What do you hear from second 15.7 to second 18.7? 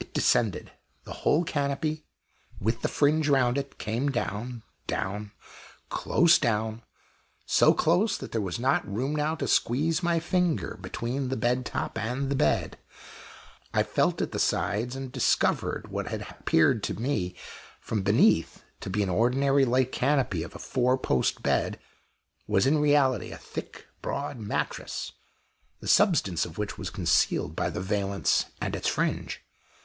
that what had appeared to me from beneath